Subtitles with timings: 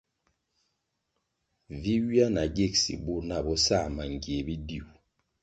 [1.69, 4.85] Vi ywia na gigsi bur nah bo sa mangie bidiu.